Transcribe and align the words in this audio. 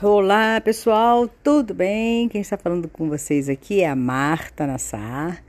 Olá 0.00 0.60
pessoal, 0.60 1.26
tudo 1.42 1.74
bem? 1.74 2.28
Quem 2.28 2.40
está 2.40 2.56
falando 2.56 2.88
com 2.88 3.08
vocês 3.08 3.48
aqui 3.48 3.80
é 3.80 3.88
a 3.88 3.96
Marta 3.96 4.64
Nassar 4.64 5.42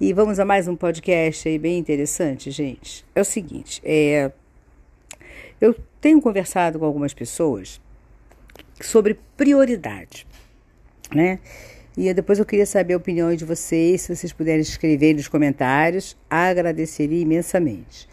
e 0.00 0.12
vamos 0.12 0.38
a 0.38 0.44
mais 0.44 0.68
um 0.68 0.76
podcast 0.76 1.48
aí 1.48 1.58
bem 1.58 1.76
interessante, 1.76 2.52
gente. 2.52 3.04
É 3.16 3.20
o 3.20 3.24
seguinte, 3.24 3.82
é, 3.84 4.30
eu 5.60 5.74
tenho 6.00 6.22
conversado 6.22 6.78
com 6.78 6.84
algumas 6.84 7.12
pessoas 7.12 7.80
sobre 8.80 9.18
prioridade, 9.36 10.24
né? 11.12 11.40
E 11.96 12.12
depois 12.14 12.38
eu 12.38 12.46
queria 12.46 12.66
saber 12.66 12.94
a 12.94 12.98
opinião 12.98 13.34
de 13.34 13.44
vocês, 13.44 14.02
se 14.02 14.14
vocês 14.14 14.32
puderem 14.32 14.60
escrever 14.60 15.14
nos 15.14 15.26
comentários, 15.26 16.16
agradeceria 16.30 17.22
imensamente 17.22 18.08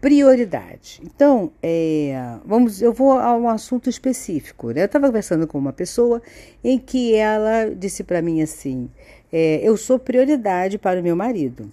prioridade. 0.00 1.00
Então, 1.04 1.50
é, 1.62 2.14
vamos, 2.44 2.80
eu 2.80 2.92
vou 2.92 3.12
a 3.12 3.36
um 3.36 3.48
assunto 3.48 3.90
específico. 3.90 4.70
Né? 4.70 4.82
Eu 4.82 4.86
estava 4.86 5.06
conversando 5.06 5.46
com 5.46 5.58
uma 5.58 5.72
pessoa 5.72 6.22
em 6.62 6.78
que 6.78 7.14
ela 7.14 7.74
disse 7.74 8.04
para 8.04 8.22
mim 8.22 8.42
assim: 8.42 8.88
é, 9.32 9.60
eu 9.62 9.76
sou 9.76 9.98
prioridade 9.98 10.78
para 10.78 11.00
o 11.00 11.02
meu 11.02 11.16
marido 11.16 11.70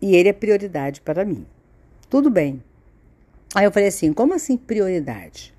e 0.00 0.16
ele 0.16 0.28
é 0.28 0.32
prioridade 0.32 1.00
para 1.00 1.24
mim. 1.24 1.46
Tudo 2.08 2.30
bem. 2.30 2.62
Aí 3.54 3.64
eu 3.64 3.72
falei 3.72 3.88
assim: 3.88 4.12
como 4.12 4.34
assim 4.34 4.56
prioridade? 4.56 5.54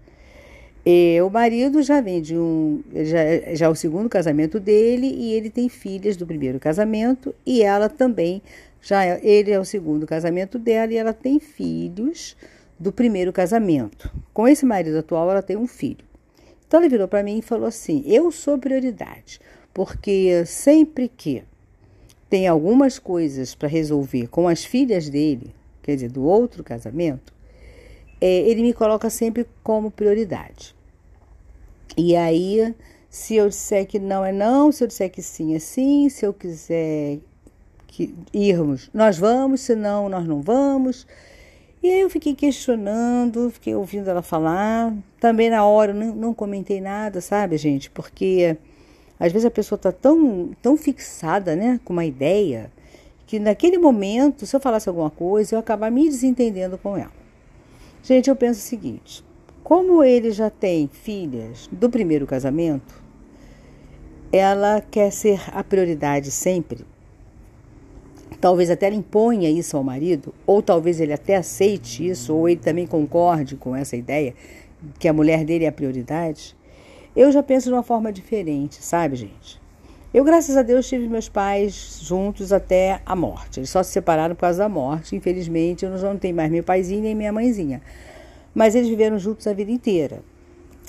E 0.83 1.21
o 1.21 1.29
marido 1.29 1.83
já 1.83 2.01
vem 2.01 2.21
de 2.21 2.35
um. 2.35 2.81
Já, 2.91 3.53
já 3.53 3.65
é 3.67 3.69
o 3.69 3.75
segundo 3.75 4.09
casamento 4.09 4.59
dele 4.59 5.07
e 5.07 5.33
ele 5.33 5.49
tem 5.49 5.69
filhas 5.69 6.17
do 6.17 6.25
primeiro 6.25 6.59
casamento 6.59 7.35
e 7.45 7.61
ela 7.61 7.87
também 7.87 8.41
já 8.81 9.05
é, 9.05 9.19
ele 9.23 9.51
é 9.51 9.59
o 9.59 9.65
segundo 9.65 10.07
casamento 10.07 10.57
dela 10.57 10.91
e 10.91 10.97
ela 10.97 11.13
tem 11.13 11.39
filhos 11.39 12.35
do 12.79 12.91
primeiro 12.91 13.31
casamento. 13.31 14.11
Com 14.33 14.47
esse 14.47 14.65
marido 14.65 14.97
atual, 14.97 15.29
ela 15.29 15.41
tem 15.41 15.55
um 15.55 15.67
filho. 15.67 16.03
Então 16.67 16.79
ele 16.79 16.89
virou 16.89 17.07
para 17.07 17.21
mim 17.21 17.39
e 17.39 17.41
falou 17.41 17.67
assim: 17.67 18.03
Eu 18.05 18.31
sou 18.31 18.57
prioridade, 18.57 19.39
porque 19.73 20.43
sempre 20.45 21.07
que 21.07 21.43
tem 22.29 22.47
algumas 22.47 22.97
coisas 22.97 23.53
para 23.53 23.67
resolver 23.67 24.27
com 24.27 24.47
as 24.47 24.63
filhas 24.63 25.09
dele, 25.09 25.53
quer 25.83 25.95
dizer, 25.95 26.09
do 26.09 26.23
outro 26.23 26.63
casamento, 26.63 27.33
é, 28.19 28.39
ele 28.49 28.61
me 28.61 28.73
coloca 28.73 29.09
sempre 29.09 29.45
como 29.61 29.91
prioridade. 29.91 30.73
E 31.97 32.15
aí, 32.15 32.73
se 33.09 33.35
eu 33.35 33.49
disser 33.49 33.85
que 33.85 33.99
não 33.99 34.23
é 34.23 34.31
não, 34.31 34.71
se 34.71 34.81
eu 34.81 34.87
disser 34.87 35.11
que 35.11 35.21
sim 35.21 35.53
é 35.53 35.59
sim, 35.59 36.07
se 36.07 36.25
eu 36.25 36.33
quiser 36.33 37.19
que 37.91 38.15
irmos, 38.33 38.89
nós 38.93 39.17
vamos, 39.17 39.61
senão 39.61 40.07
nós 40.07 40.25
não 40.25 40.41
vamos. 40.41 41.05
E 41.83 41.89
aí 41.89 41.99
eu 41.99 42.09
fiquei 42.09 42.33
questionando, 42.33 43.51
fiquei 43.51 43.75
ouvindo 43.75 44.09
ela 44.09 44.21
falar. 44.21 44.95
Também 45.19 45.49
na 45.49 45.65
hora 45.65 45.91
eu 45.91 45.95
não, 45.95 46.15
não 46.15 46.33
comentei 46.33 46.79
nada, 46.79 47.19
sabe, 47.19 47.57
gente? 47.57 47.91
Porque 47.91 48.57
às 49.19 49.31
vezes 49.31 49.45
a 49.45 49.51
pessoa 49.51 49.75
está 49.75 49.91
tão, 49.91 50.51
tão 50.61 50.77
fixada 50.77 51.55
né, 51.55 51.79
com 51.83 51.91
uma 51.91 52.05
ideia 52.05 52.71
que 53.27 53.39
naquele 53.39 53.77
momento, 53.77 54.45
se 54.45 54.55
eu 54.55 54.59
falasse 54.59 54.87
alguma 54.87 55.09
coisa, 55.09 55.53
eu 55.53 55.57
ia 55.57 55.59
acabar 55.59 55.91
me 55.91 56.07
desentendendo 56.09 56.77
com 56.77 56.95
ela. 56.95 57.11
Gente, 58.03 58.29
eu 58.29 58.35
penso 58.37 58.59
o 58.59 58.63
seguinte: 58.63 59.23
como 59.63 60.01
ele 60.01 60.31
já 60.31 60.49
tem 60.49 60.87
filhas 60.87 61.67
do 61.71 61.89
primeiro 61.89 62.25
casamento, 62.25 63.01
ela 64.31 64.79
quer 64.79 65.11
ser 65.11 65.41
a 65.53 65.61
prioridade 65.61 66.31
sempre 66.31 66.85
talvez 68.41 68.71
até 68.71 68.87
ela 68.87 68.95
imponha 68.95 69.49
isso 69.49 69.77
ao 69.77 69.83
marido, 69.83 70.33
ou 70.47 70.61
talvez 70.61 70.99
ele 70.99 71.13
até 71.13 71.35
aceite 71.35 72.09
isso, 72.09 72.35
ou 72.35 72.49
ele 72.49 72.59
também 72.59 72.87
concorde 72.87 73.55
com 73.55 73.75
essa 73.75 73.95
ideia 73.95 74.33
que 74.97 75.07
a 75.07 75.13
mulher 75.13 75.45
dele 75.45 75.65
é 75.65 75.67
a 75.67 75.71
prioridade, 75.71 76.55
eu 77.15 77.31
já 77.31 77.43
penso 77.43 77.69
de 77.69 77.73
uma 77.73 77.83
forma 77.83 78.11
diferente, 78.11 78.83
sabe, 78.83 79.15
gente? 79.15 79.61
Eu, 80.13 80.25
graças 80.25 80.57
a 80.57 80.61
Deus, 80.61 80.89
tive 80.89 81.07
meus 81.07 81.29
pais 81.29 81.99
juntos 82.01 82.51
até 82.51 82.99
a 83.05 83.15
morte. 83.15 83.61
Eles 83.61 83.69
só 83.69 83.81
se 83.81 83.91
separaram 83.91 84.35
por 84.35 84.41
causa 84.41 84.59
da 84.59 84.67
morte. 84.67 85.15
Infelizmente, 85.15 85.85
eu 85.85 85.91
não 85.91 86.17
tenho 86.17 86.35
mais 86.35 86.51
meu 86.51 86.63
paizinho 86.63 87.01
nem 87.01 87.15
minha 87.15 87.31
mãezinha. 87.31 87.81
Mas 88.53 88.75
eles 88.75 88.89
viveram 88.89 89.17
juntos 89.17 89.47
a 89.47 89.53
vida 89.53 89.71
inteira. 89.71 90.21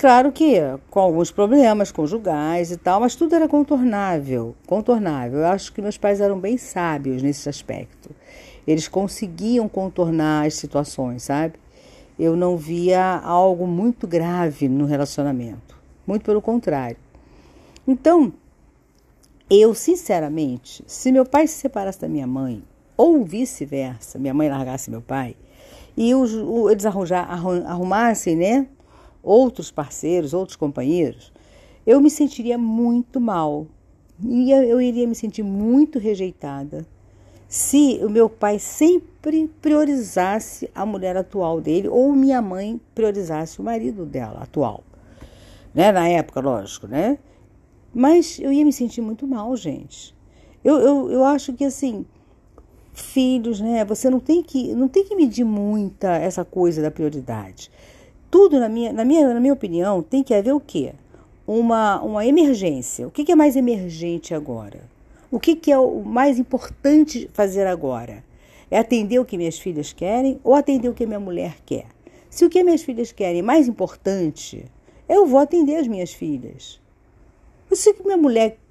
Claro 0.03 0.33
que 0.33 0.59
com 0.89 0.99
alguns 0.99 1.31
problemas 1.31 1.89
conjugais 1.89 2.71
e 2.71 2.75
tal, 2.75 2.99
mas 2.99 3.15
tudo 3.15 3.35
era 3.35 3.47
contornável, 3.47 4.53
contornável. 4.67 5.39
Eu 5.39 5.45
acho 5.45 5.71
que 5.71 5.81
meus 5.81 5.97
pais 5.97 6.19
eram 6.19 6.37
bem 6.37 6.57
sábios 6.57 7.23
nesse 7.23 7.47
aspecto. 7.47 8.09
Eles 8.67 8.89
conseguiam 8.89 9.69
contornar 9.69 10.45
as 10.45 10.55
situações, 10.55 11.23
sabe? 11.23 11.53
Eu 12.19 12.35
não 12.35 12.57
via 12.57 13.21
algo 13.23 13.65
muito 13.65 14.05
grave 14.05 14.67
no 14.67 14.83
relacionamento, 14.83 15.79
muito 16.05 16.25
pelo 16.25 16.41
contrário. 16.41 16.97
Então, 17.87 18.33
eu, 19.49 19.73
sinceramente, 19.73 20.83
se 20.85 21.13
meu 21.13 21.25
pai 21.25 21.47
se 21.47 21.53
separasse 21.59 22.01
da 22.01 22.09
minha 22.09 22.27
mãe, 22.27 22.61
ou 22.97 23.23
vice-versa, 23.23 24.19
minha 24.19 24.33
mãe 24.33 24.49
largasse 24.49 24.91
meu 24.91 25.01
pai, 25.01 25.37
e 25.95 26.11
eles 26.11 26.85
arrumassem, 27.65 28.35
né, 28.35 28.67
outros 29.23 29.71
parceiros, 29.71 30.33
outros 30.33 30.57
companheiros, 30.57 31.31
eu 31.87 31.99
me 32.01 32.09
sentiria 32.09 32.57
muito 32.57 33.19
mal. 33.19 33.65
E 34.21 34.51
eu 34.51 34.79
iria 34.79 35.07
me 35.07 35.15
sentir 35.15 35.41
muito 35.41 35.97
rejeitada 35.97 36.85
se 37.47 37.99
o 38.03 38.09
meu 38.09 38.29
pai 38.29 38.57
sempre 38.59 39.47
priorizasse 39.61 40.69
a 40.73 40.85
mulher 40.85 41.15
atual 41.15 41.61
dele 41.61 41.87
ou 41.87 42.11
minha 42.13 42.41
mãe 42.41 42.79
priorizasse 42.93 43.59
o 43.59 43.63
marido 43.63 44.05
dela 44.05 44.41
atual. 44.41 44.83
Né? 45.73 45.91
Na 45.91 46.07
época, 46.07 46.39
lógico, 46.39 46.87
né? 46.87 47.17
Mas 47.93 48.39
eu 48.39 48.51
ia 48.51 48.65
me 48.65 48.73
sentir 48.73 49.01
muito 49.01 49.27
mal, 49.27 49.55
gente. 49.55 50.15
Eu, 50.63 50.79
eu, 50.79 51.11
eu 51.11 51.23
acho 51.23 51.53
que 51.53 51.63
assim, 51.65 52.05
filhos, 52.93 53.59
né? 53.59 53.83
Você 53.85 54.09
não 54.09 54.19
tem 54.19 54.41
que 54.41 54.73
não 54.73 54.87
tem 54.87 55.03
que 55.03 55.15
medir 55.15 55.43
muita 55.43 56.15
essa 56.15 56.43
coisa 56.43 56.81
da 56.81 56.89
prioridade. 56.89 57.69
Tudo, 58.33 58.59
na 58.59 58.67
minha, 58.67 58.91
na 58.91 59.05
minha, 59.05 59.31
na 59.31 59.39
minha 59.39 59.53
opinião, 59.53 60.01
tem 60.01 60.23
que 60.23 60.33
haver 60.33 60.55
o 60.55 60.59
quê? 60.59 60.93
Uma, 61.45 62.01
uma 62.01 62.25
emergência. 62.25 63.07
O 63.07 63.11
que, 63.11 63.23
que 63.23 63.31
é 63.31 63.35
mais 63.35 63.55
emergente 63.55 64.33
agora? 64.33 64.89
O 65.29 65.39
que, 65.39 65.55
que 65.55 65.71
é 65.71 65.77
o 65.77 66.01
mais 66.03 66.39
importante 66.39 67.29
fazer 67.31 67.67
agora? 67.67 68.23
É 68.71 68.79
atender 68.79 69.19
o 69.19 69.25
que 69.25 69.37
minhas 69.37 69.59
filhas 69.59 69.93
querem 69.93 70.39
ou 70.43 70.55
atender 70.55 70.89
o 70.89 70.95
que 70.95 71.05
minha 71.05 71.19
mulher 71.19 71.57
quer? 71.63 71.85
Se 72.27 72.43
o 72.43 72.49
que 72.49 72.63
minhas 72.63 72.81
filhas 72.81 73.11
querem 73.11 73.41
é 73.41 73.43
mais 73.43 73.67
importante, 73.67 74.65
eu 75.07 75.27
vou 75.27 75.39
atender 75.39 75.75
as 75.75 75.87
minhas 75.87 76.11
filhas. 76.11 76.81
Se 77.71 77.93
minha 78.03 78.17
mulher 78.17 78.57
o 78.57 78.62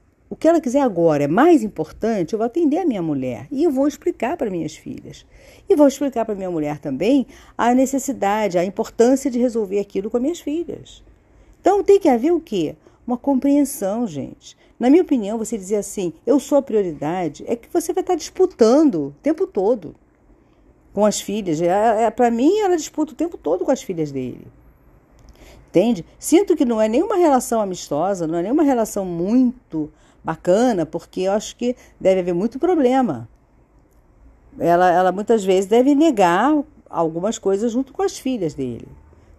que 0.42 0.48
ela 0.48 0.60
quiser 0.60 0.80
agora 0.80 1.22
é 1.22 1.28
mais 1.28 1.62
importante, 1.62 2.32
eu 2.32 2.38
vou 2.40 2.44
atender 2.44 2.78
a 2.78 2.84
minha 2.84 3.00
mulher 3.00 3.46
e 3.48 3.62
eu 3.62 3.70
vou 3.70 3.86
explicar 3.86 4.36
para 4.36 4.50
minhas 4.50 4.74
filhas. 4.74 5.24
E 5.68 5.76
vou 5.76 5.86
explicar 5.86 6.24
para 6.24 6.34
minha 6.34 6.50
mulher 6.50 6.80
também 6.80 7.28
a 7.56 7.72
necessidade, 7.72 8.58
a 8.58 8.64
importância 8.64 9.30
de 9.30 9.38
resolver 9.38 9.78
aquilo 9.78 10.10
com 10.10 10.16
as 10.16 10.22
minhas 10.22 10.40
filhas. 10.40 11.04
Então 11.60 11.84
tem 11.84 12.00
que 12.00 12.08
haver 12.08 12.32
o 12.32 12.40
quê? 12.40 12.74
Uma 13.06 13.16
compreensão, 13.16 14.04
gente. 14.04 14.56
Na 14.80 14.90
minha 14.90 15.04
opinião, 15.04 15.38
você 15.38 15.56
dizer 15.56 15.76
assim, 15.76 16.12
eu 16.26 16.40
sou 16.40 16.58
a 16.58 16.62
prioridade, 16.62 17.44
é 17.46 17.54
que 17.54 17.68
você 17.72 17.92
vai 17.92 18.02
estar 18.02 18.16
disputando 18.16 18.96
o 18.96 19.14
tempo 19.22 19.46
todo 19.46 19.94
com 20.92 21.06
as 21.06 21.20
filhas. 21.20 21.62
É, 21.62 22.02
é, 22.02 22.10
para 22.10 22.32
mim, 22.32 22.58
ela 22.58 22.76
disputa 22.76 23.12
o 23.12 23.16
tempo 23.16 23.38
todo 23.38 23.64
com 23.64 23.70
as 23.70 23.80
filhas 23.80 24.10
dele. 24.10 24.48
Entende? 25.68 26.04
Sinto 26.18 26.56
que 26.56 26.64
não 26.64 26.82
é 26.82 26.88
nenhuma 26.88 27.14
relação 27.14 27.60
amistosa, 27.60 28.26
não 28.26 28.40
é 28.40 28.42
nenhuma 28.42 28.64
relação 28.64 29.04
muito 29.04 29.88
bacana, 30.24 30.86
porque 30.86 31.22
eu 31.22 31.32
acho 31.32 31.56
que 31.56 31.76
deve 32.00 32.20
haver 32.20 32.34
muito 32.34 32.58
problema. 32.58 33.28
Ela, 34.58 34.90
ela 34.90 35.12
muitas 35.12 35.44
vezes 35.44 35.66
deve 35.66 35.94
negar 35.94 36.62
algumas 36.88 37.38
coisas 37.38 37.72
junto 37.72 37.92
com 37.92 38.02
as 38.02 38.18
filhas 38.18 38.54
dele. 38.54 38.86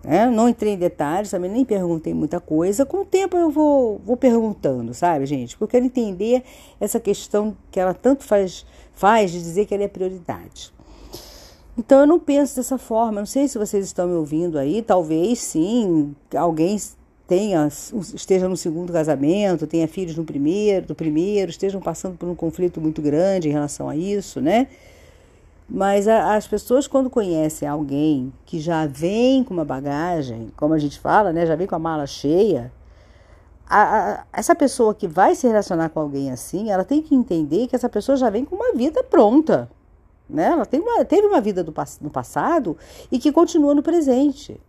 Né? 0.04 0.26
Não 0.26 0.50
entrei 0.50 0.74
em 0.74 0.78
detalhes, 0.78 1.32
também 1.32 1.50
nem 1.50 1.64
perguntei 1.64 2.14
muita 2.14 2.40
coisa. 2.40 2.86
Com 2.86 3.02
o 3.02 3.06
tempo 3.06 3.38
eu 3.38 3.50
vou, 3.50 4.02
vou 4.04 4.18
perguntando, 4.18 4.94
sabe, 4.94 5.26
gente? 5.26 5.56
Porque 5.56 5.64
eu 5.64 5.68
quero 5.68 5.86
entender 5.86 6.44
essa 6.80 7.00
questão 7.00 7.56
que 7.72 7.80
ela 7.80 7.94
tanto 7.94 8.24
faz, 8.24 8.66
faz 8.92 9.32
de 9.32 9.40
dizer 9.40 9.66
que 9.66 9.74
ela 9.74 9.84
é 9.84 9.88
prioridade. 9.88 10.74
Então 11.78 12.02
eu 12.02 12.08
não 12.08 12.20
penso 12.20 12.56
dessa 12.56 12.78
forma. 12.78 13.22
Não 13.22 13.26
sei 13.26 13.48
se 13.48 13.58
vocês 13.58 13.86
estão 13.86 14.08
me 14.08 14.14
ouvindo 14.14 14.60
aí. 14.60 14.82
Talvez 14.82 15.40
sim, 15.40 16.14
alguém 16.36 16.78
tenha, 17.28 17.68
esteja 18.14 18.48
no 18.48 18.58
segundo 18.58 18.92
casamento, 18.92 19.66
tenha 19.66 19.88
filhos 19.88 20.16
no 20.16 20.24
primeiro, 20.24 20.88
do 20.88 20.96
primeiro, 20.96 21.50
estejam 21.50 21.82
passando 21.82 22.18
por 22.18 22.28
um 22.28 22.36
conflito 22.36 22.82
muito 22.82 23.02
grande 23.02 23.50
em 23.50 23.52
relação 23.52 23.90
a 23.90 23.96
isso, 23.96 24.42
né? 24.42 24.68
Mas 25.70 26.08
a, 26.08 26.36
as 26.36 26.46
pessoas, 26.46 26.88
quando 26.88 27.10
conhecem 27.10 27.68
alguém 27.68 28.34
que 28.46 28.60
já 28.60 28.86
vem 28.86 29.44
com 29.44 29.54
uma 29.54 29.66
bagagem, 29.66 30.50
como 30.58 30.74
a 30.74 30.80
gente 30.80 31.00
fala, 31.00 31.32
né? 31.32 31.46
Já 31.46 31.56
vem 31.56 31.66
com 31.66 31.76
a 31.76 31.80
mala 31.80 32.06
cheia, 32.06 32.72
a, 33.66 34.12
a, 34.12 34.26
essa 34.34 34.54
pessoa 34.54 34.94
que 34.94 35.08
vai 35.08 35.36
se 35.36 35.48
relacionar 35.48 35.90
com 35.90 36.00
alguém 36.00 36.32
assim, 36.32 36.70
ela 36.70 36.84
tem 36.84 37.02
que 37.02 37.16
entender 37.16 37.68
que 37.68 37.76
essa 37.76 37.90
pessoa 37.90 38.18
já 38.18 38.30
vem 38.30 38.46
com 38.46 38.56
uma 38.56 38.74
vida 38.74 39.04
pronta. 39.04 39.70
Né? 40.30 40.46
Ela 40.46 40.66
tem 40.66 40.80
uma, 40.80 41.04
teve 41.06 41.28
uma 41.28 41.42
vida 41.42 41.64
do, 41.64 41.74
no 42.02 42.10
passado 42.10 42.78
e 43.12 43.18
que 43.18 43.32
continua 43.32 43.74
no 43.74 43.82
presente. 43.82 44.60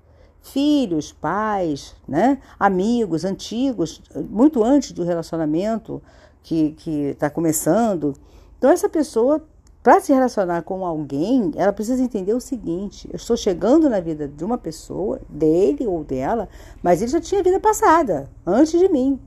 Filhos, 0.45 1.11
pais, 1.11 1.97
né? 2.07 2.39
amigos 2.61 3.25
antigos, 3.25 4.03
muito 4.29 4.63
antes 4.63 4.93
do 4.93 5.03
relacionamento 5.03 6.03
que 6.43 6.77
está 6.87 7.31
começando. 7.31 8.15
Então, 8.59 8.71
essa 8.71 8.89
pessoa, 8.89 9.43
para 9.83 10.01
se 10.01 10.13
relacionar 10.13 10.63
com 10.63 10.85
alguém, 10.85 11.51
ela 11.57 11.73
precisa 11.73 12.03
entender 12.03 12.35
o 12.35 12.41
seguinte: 12.41 13.09
eu 13.11 13.17
estou 13.17 13.37
chegando 13.37 13.89
na 13.89 14.01
vida 14.01 14.29
de 14.29 14.45
uma 14.45 14.59
pessoa, 14.59 15.21
dele 15.29 15.87
ou 15.87 16.05
dela, 16.05 16.49
mas 16.83 17.01
ele 17.01 17.11
já 17.11 17.21
tinha 17.21 17.43
vida 17.43 17.59
passada, 17.59 18.31
antes 18.47 18.79
de 18.79 18.89
mim. 18.89 19.19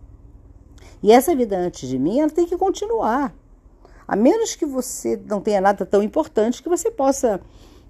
E 1.01 1.11
essa 1.11 1.35
vida 1.35 1.57
antes 1.57 1.89
de 1.89 1.97
mim, 1.97 2.19
ela 2.19 2.29
tem 2.29 2.45
que 2.45 2.57
continuar. 2.57 3.33
A 4.07 4.15
menos 4.15 4.55
que 4.55 4.65
você 4.65 5.19
não 5.27 5.41
tenha 5.41 5.59
nada 5.59 5.85
tão 5.85 6.01
importante 6.01 6.61
que 6.61 6.69
você 6.69 6.91
possa 6.91 7.41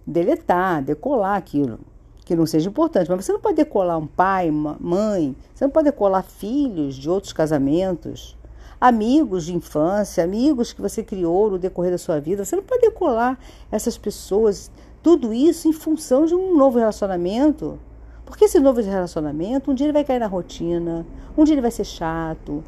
deletar, 0.05 0.81
decolar 0.81 1.35
aquilo 1.35 1.79
que 2.27 2.35
não 2.35 2.45
seja 2.45 2.67
importante. 2.67 3.09
Mas 3.09 3.23
você 3.23 3.31
não 3.31 3.39
pode 3.39 3.55
decolar 3.55 3.97
um 3.97 4.05
pai, 4.05 4.49
uma 4.49 4.75
mãe, 4.81 5.33
você 5.55 5.63
não 5.63 5.71
pode 5.71 5.85
decolar 5.85 6.23
filhos 6.23 6.95
de 6.95 7.09
outros 7.09 7.31
casamentos, 7.31 8.35
amigos 8.81 9.45
de 9.45 9.55
infância, 9.55 10.25
amigos 10.25 10.73
que 10.73 10.81
você 10.81 11.01
criou 11.01 11.51
no 11.51 11.57
decorrer 11.57 11.91
da 11.91 11.97
sua 11.97 12.19
vida. 12.19 12.43
Você 12.43 12.57
não 12.57 12.63
pode 12.63 12.81
decolar 12.81 13.39
essas 13.71 13.97
pessoas, 13.97 14.69
tudo 15.01 15.33
isso 15.33 15.69
em 15.69 15.73
função 15.73 16.25
de 16.25 16.35
um 16.35 16.57
novo 16.57 16.77
relacionamento. 16.77 17.79
Porque 18.25 18.43
esse 18.43 18.59
novo 18.59 18.81
relacionamento, 18.81 19.71
um 19.71 19.73
dia 19.73 19.85
ele 19.85 19.93
vai 19.93 20.03
cair 20.03 20.19
na 20.19 20.27
rotina, 20.27 21.05
um 21.37 21.45
dia 21.45 21.53
ele 21.53 21.61
vai 21.61 21.71
ser 21.71 21.85
chato, 21.85 22.61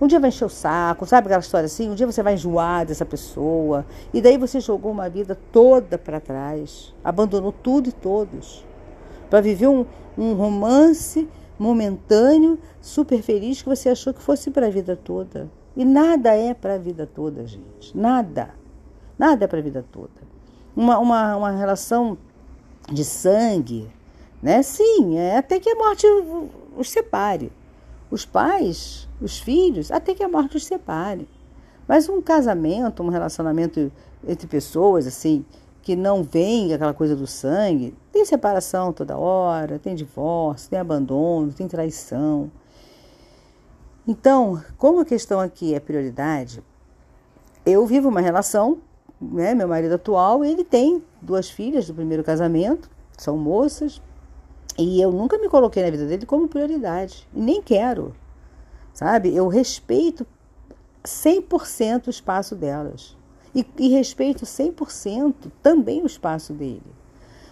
um 0.00 0.08
dia 0.08 0.18
vai 0.18 0.30
encher 0.30 0.46
o 0.46 0.48
saco, 0.48 1.06
sabe 1.06 1.28
aquela 1.28 1.40
história 1.40 1.66
assim? 1.66 1.88
Um 1.88 1.94
dia 1.94 2.10
você 2.10 2.24
vai 2.24 2.34
enjoar 2.34 2.84
dessa 2.84 3.04
pessoa. 3.04 3.86
E 4.12 4.20
daí 4.20 4.36
você 4.36 4.58
jogou 4.58 4.90
uma 4.90 5.08
vida 5.08 5.38
toda 5.52 5.96
para 5.96 6.18
trás, 6.18 6.92
abandonou 7.04 7.52
tudo 7.52 7.88
e 7.88 7.92
todos. 7.92 8.65
Para 9.28 9.40
viver 9.40 9.68
um, 9.68 9.84
um 10.16 10.34
romance 10.34 11.28
momentâneo, 11.58 12.58
super 12.80 13.22
feliz, 13.22 13.62
que 13.62 13.68
você 13.68 13.88
achou 13.88 14.12
que 14.12 14.22
fosse 14.22 14.50
para 14.50 14.66
a 14.66 14.70
vida 14.70 14.96
toda. 14.96 15.50
E 15.76 15.84
nada 15.84 16.34
é 16.34 16.54
para 16.54 16.74
a 16.74 16.78
vida 16.78 17.06
toda, 17.06 17.46
gente. 17.46 17.96
Nada. 17.96 18.54
Nada 19.18 19.44
é 19.44 19.48
para 19.48 19.58
a 19.58 19.62
vida 19.62 19.84
toda. 19.92 20.26
Uma, 20.74 20.98
uma, 20.98 21.36
uma 21.36 21.50
relação 21.50 22.18
de 22.90 23.04
sangue, 23.04 23.90
né? 24.42 24.62
Sim, 24.62 25.18
é 25.18 25.38
até 25.38 25.58
que 25.58 25.70
a 25.70 25.74
morte 25.74 26.06
os 26.76 26.90
separe. 26.90 27.50
Os 28.10 28.24
pais, 28.24 29.08
os 29.20 29.38
filhos, 29.38 29.90
até 29.90 30.14
que 30.14 30.22
a 30.22 30.28
morte 30.28 30.56
os 30.56 30.64
separe. 30.64 31.28
Mas 31.88 32.08
um 32.08 32.20
casamento, 32.20 33.02
um 33.02 33.08
relacionamento 33.08 33.90
entre 34.26 34.46
pessoas, 34.46 35.06
assim, 35.06 35.44
que 35.86 35.94
não 35.94 36.24
vem 36.24 36.74
aquela 36.74 36.92
coisa 36.92 37.14
do 37.14 37.28
sangue, 37.28 37.94
tem 38.10 38.24
separação 38.24 38.92
toda 38.92 39.16
hora, 39.16 39.78
tem 39.78 39.94
divórcio, 39.94 40.68
tem 40.68 40.80
abandono, 40.80 41.52
tem 41.52 41.68
traição. 41.68 42.50
Então, 44.04 44.60
como 44.78 44.98
a 44.98 45.04
questão 45.04 45.38
aqui 45.38 45.76
é 45.76 45.78
prioridade, 45.78 46.60
eu 47.64 47.86
vivo 47.86 48.08
uma 48.08 48.20
relação, 48.20 48.78
né, 49.20 49.54
meu 49.54 49.68
marido 49.68 49.94
atual, 49.94 50.44
ele 50.44 50.64
tem 50.64 51.04
duas 51.22 51.48
filhas 51.48 51.86
do 51.86 51.94
primeiro 51.94 52.24
casamento, 52.24 52.90
são 53.16 53.36
moças, 53.36 54.02
e 54.76 55.00
eu 55.00 55.12
nunca 55.12 55.38
me 55.38 55.48
coloquei 55.48 55.84
na 55.84 55.90
vida 55.90 56.04
dele 56.04 56.26
como 56.26 56.48
prioridade, 56.48 57.28
e 57.32 57.40
nem 57.40 57.62
quero. 57.62 58.12
Sabe? 58.92 59.32
Eu 59.32 59.46
respeito 59.46 60.26
100% 61.04 62.08
o 62.08 62.10
espaço 62.10 62.56
delas 62.56 63.16
e, 63.56 63.66
e 63.78 63.88
respeito 63.88 64.44
100% 64.44 65.50
também 65.62 66.02
o 66.02 66.06
espaço 66.06 66.52
dele. 66.52 66.82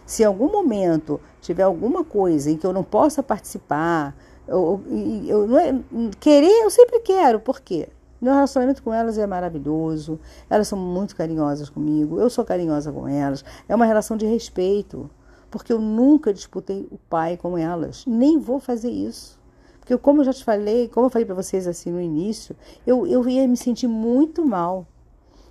Se 0.04 0.22
em 0.22 0.26
algum 0.26 0.52
momento 0.52 1.18
tiver 1.40 1.62
alguma 1.62 2.04
coisa 2.04 2.50
em 2.50 2.58
que 2.58 2.66
eu 2.66 2.74
não 2.74 2.84
possa 2.84 3.22
participar, 3.22 4.14
eu, 4.46 4.82
eu, 5.26 5.46
não 5.48 5.58
é, 5.58 5.74
querer, 6.20 6.62
eu 6.62 6.68
sempre 6.68 7.00
quero, 7.00 7.40
por 7.40 7.60
quê? 7.60 7.88
Meu 8.20 8.34
relacionamento 8.34 8.82
com 8.82 8.92
elas 8.92 9.16
é 9.16 9.26
maravilhoso, 9.26 10.20
elas 10.50 10.68
são 10.68 10.78
muito 10.78 11.16
carinhosas 11.16 11.70
comigo, 11.70 12.20
eu 12.20 12.28
sou 12.28 12.44
carinhosa 12.44 12.92
com 12.92 13.08
elas, 13.08 13.42
é 13.66 13.74
uma 13.74 13.86
relação 13.86 14.14
de 14.14 14.26
respeito, 14.26 15.10
porque 15.50 15.72
eu 15.72 15.78
nunca 15.78 16.34
disputei 16.34 16.86
o 16.90 16.98
pai 17.08 17.38
com 17.38 17.56
elas, 17.56 18.04
nem 18.06 18.38
vou 18.38 18.60
fazer 18.60 18.90
isso. 18.90 19.42
Porque, 19.80 19.96
como 19.98 20.20
eu 20.20 20.24
já 20.24 20.32
te 20.32 20.44
falei, 20.44 20.88
como 20.88 21.06
eu 21.06 21.10
falei 21.10 21.26
para 21.26 21.34
vocês 21.34 21.66
assim 21.66 21.90
no 21.90 22.00
início, 22.00 22.56
eu, 22.86 23.06
eu 23.06 23.26
ia 23.28 23.46
me 23.46 23.56
sentir 23.56 23.86
muito 23.86 24.44
mal 24.44 24.86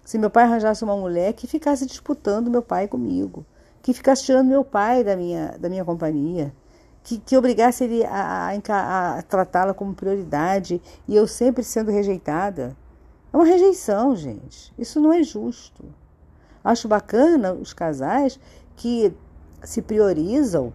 se 0.03 0.17
meu 0.17 0.29
pai 0.29 0.43
arranjasse 0.43 0.83
uma 0.83 0.97
mulher 0.97 1.33
que 1.33 1.47
ficasse 1.47 1.85
disputando 1.85 2.49
meu 2.49 2.61
pai 2.61 2.87
comigo, 2.87 3.45
que 3.81 3.93
ficasse 3.93 4.23
tirando 4.23 4.47
meu 4.47 4.63
pai 4.63 5.03
da 5.03 5.15
minha, 5.15 5.55
da 5.59 5.69
minha 5.69 5.85
companhia, 5.85 6.53
que, 7.03 7.17
que 7.17 7.37
obrigasse 7.37 7.83
ele 7.83 8.03
a, 8.05 8.49
a, 8.69 9.17
a 9.17 9.21
tratá-la 9.21 9.73
como 9.73 9.93
prioridade 9.93 10.81
e 11.07 11.15
eu 11.15 11.27
sempre 11.27 11.63
sendo 11.63 11.91
rejeitada. 11.91 12.75
É 13.31 13.37
uma 13.37 13.45
rejeição, 13.45 14.15
gente. 14.15 14.73
Isso 14.77 14.99
não 15.01 15.11
é 15.11 15.21
justo. 15.23 15.83
Acho 16.63 16.87
bacana 16.87 17.53
os 17.53 17.73
casais 17.73 18.39
que 18.75 19.13
se 19.63 19.81
priorizam, 19.81 20.71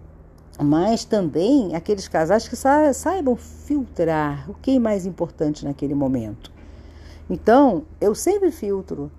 mas 0.61 1.05
também 1.05 1.75
aqueles 1.75 2.09
casais 2.09 2.47
que 2.47 2.57
saibam 2.57 3.37
filtrar 3.37 4.51
o 4.51 4.55
que 4.55 4.77
é 4.77 4.79
mais 4.79 5.07
importante 5.07 5.65
naquele 5.65 5.95
momento. 5.95 6.53
Então, 7.31 7.85
eu 8.01 8.15
sempre 8.15 8.51
filtro. 8.51 9.11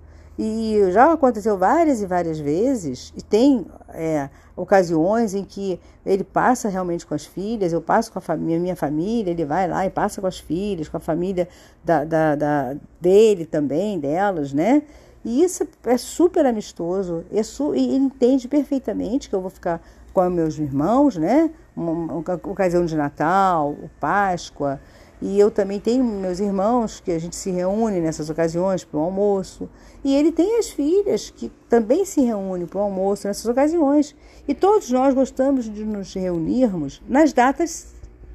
E 0.42 0.90
já 0.90 1.12
aconteceu 1.12 1.58
várias 1.58 2.00
e 2.00 2.06
várias 2.06 2.38
vezes, 2.38 3.12
e 3.14 3.20
tem 3.20 3.66
é, 3.90 4.30
ocasiões 4.56 5.34
em 5.34 5.44
que 5.44 5.78
ele 6.04 6.24
passa 6.24 6.70
realmente 6.70 7.06
com 7.06 7.12
as 7.12 7.26
filhas, 7.26 7.74
eu 7.74 7.82
passo 7.82 8.10
com 8.10 8.18
a 8.26 8.36
minha 8.38 8.74
família, 8.74 9.32
ele 9.32 9.44
vai 9.44 9.68
lá 9.68 9.84
e 9.84 9.90
passa 9.90 10.18
com 10.18 10.26
as 10.26 10.38
filhas, 10.38 10.88
com 10.88 10.96
a 10.96 11.00
família 11.00 11.46
da, 11.84 12.04
da, 12.06 12.36
da 12.36 12.76
dele 12.98 13.44
também, 13.44 14.00
delas, 14.00 14.54
né? 14.54 14.82
E 15.22 15.44
isso 15.44 15.68
é 15.84 15.98
super 15.98 16.46
amistoso, 16.46 17.22
é 17.30 17.42
su 17.42 17.74
e 17.74 17.84
ele 17.84 17.96
entende 17.96 18.48
perfeitamente 18.48 19.28
que 19.28 19.34
eu 19.34 19.42
vou 19.42 19.50
ficar 19.50 19.82
com 20.10 20.30
meus 20.30 20.58
irmãos, 20.58 21.18
né? 21.18 21.50
Uma, 21.76 21.92
uma 21.92 22.18
ocasião 22.44 22.86
de 22.86 22.96
Natal, 22.96 23.76
Páscoa, 24.00 24.80
e 25.22 25.38
eu 25.38 25.50
também 25.50 25.78
tenho 25.78 26.02
meus 26.02 26.40
irmãos 26.40 27.00
que 27.00 27.12
a 27.12 27.18
gente 27.18 27.36
se 27.36 27.50
reúne 27.50 28.00
nessas 28.00 28.30
ocasiões 28.30 28.84
para 28.84 28.98
o 28.98 29.02
almoço. 29.02 29.68
E 30.02 30.14
ele 30.14 30.32
tem 30.32 30.58
as 30.58 30.70
filhas 30.70 31.28
que 31.28 31.52
também 31.68 32.06
se 32.06 32.22
reúnem 32.22 32.66
para 32.66 32.78
o 32.78 32.82
almoço 32.82 33.26
nessas 33.26 33.44
ocasiões. 33.44 34.16
E 34.48 34.54
todos 34.54 34.90
nós 34.90 35.14
gostamos 35.14 35.66
de 35.66 35.84
nos 35.84 36.14
reunirmos 36.14 37.02
nas 37.06 37.34
datas 37.34 37.94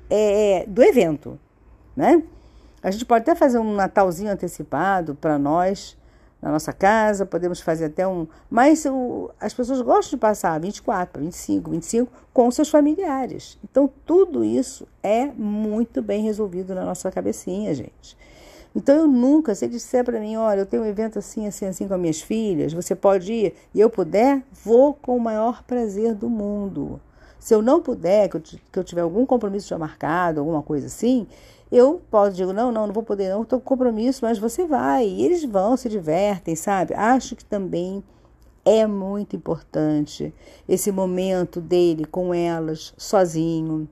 é, 0.09 0.65
do 0.67 0.83
evento. 0.83 1.39
Né? 1.95 2.21
A 2.83 2.91
gente 2.91 3.03
pode 3.03 3.23
até 3.23 3.33
fazer 3.33 3.57
um 3.57 3.73
Natalzinho 3.73 4.31
antecipado 4.31 5.15
para 5.15 5.39
nós 5.39 5.97
na 6.42 6.51
nossa 6.51 6.71
casa, 6.71 7.25
podemos 7.25 7.59
fazer 7.59 7.85
até 7.85 8.07
um. 8.07 8.27
Mas 8.49 8.85
o, 8.85 9.31
as 9.39 9.54
pessoas 9.54 9.81
gostam 9.81 10.11
de 10.11 10.18
passar 10.18 10.59
24, 10.59 11.21
25, 11.21 11.71
25 11.71 12.11
com 12.33 12.51
seus 12.51 12.69
familiares. 12.69 13.57
Então, 13.63 13.89
tudo 14.06 14.44
isso 14.44 14.87
é 15.01 15.25
muito 15.25 16.01
bem 16.01 16.23
resolvido 16.23 16.75
na 16.75 16.85
nossa 16.85 17.09
cabecinha, 17.11 17.73
gente. 17.73 18.18
Então, 18.75 18.95
eu 18.95 19.07
nunca, 19.07 19.56
se 19.56 19.65
ele 19.65 19.73
disser 19.73 20.04
para 20.04 20.19
mim, 20.19 20.35
olha, 20.35 20.59
eu 20.59 20.65
tenho 20.65 20.83
um 20.83 20.85
evento 20.85 21.18
assim, 21.18 21.47
assim, 21.47 21.65
assim 21.65 21.87
com 21.87 21.94
as 21.94 21.99
minhas 21.99 22.21
filhas, 22.21 22.73
você 22.73 22.94
pode 22.94 23.31
ir, 23.31 23.56
e 23.73 23.80
eu 23.80 23.89
puder, 23.89 24.44
vou 24.51 24.94
com 24.94 25.15
o 25.15 25.19
maior 25.19 25.63
prazer 25.63 26.13
do 26.13 26.30
mundo. 26.30 26.99
Se 27.45 27.54
eu 27.54 27.61
não 27.61 27.80
puder, 27.80 28.28
que 28.28 28.37
eu, 28.37 28.42
que 28.42 28.80
eu 28.80 28.83
tiver 28.83 29.02
algum 29.02 29.23
compromisso 29.23 29.68
já 29.68 29.78
marcado, 29.78 30.40
alguma 30.40 30.64
coisa 30.64 30.87
assim, 30.87 31.28
eu 31.71 32.02
posso, 32.09 32.35
digo, 32.35 32.52
não, 32.52 32.71
não, 32.71 32.87
não 32.87 32.94
vou 32.94 33.04
poder, 33.04 33.30
não, 33.30 33.44
estou 33.44 33.59
com 33.59 33.68
compromisso, 33.68 34.25
mas 34.25 34.40
você 34.40 34.66
vai. 34.66 35.07
E 35.07 35.23
eles 35.23 35.44
vão, 35.44 35.78
se 35.78 35.87
divertem, 35.87 36.56
sabe? 36.56 36.95
Acho 36.95 37.35
que 37.35 37.45
também 37.45 38.04
é 38.66 38.87
muito 38.87 39.35
importante 39.35 40.33
esse 40.68 40.92
momento 40.92 41.61
dele 41.61 42.06
com 42.06 42.33
elas, 42.33 42.95
sozinho. 42.97 43.87